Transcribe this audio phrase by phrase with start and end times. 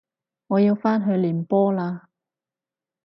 [0.47, 2.05] 我要返去練波喇